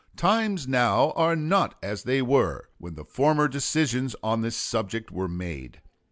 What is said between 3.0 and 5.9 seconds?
former decisions on this subject were made.